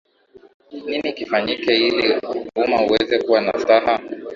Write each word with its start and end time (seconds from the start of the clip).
nini 0.85 1.13
kifanyike 1.13 1.77
ili 1.87 2.15
umma 2.55 2.81
uweze 2.85 3.19
kuwa 3.23 3.41
na 3.41 3.59
staha 3.59 3.99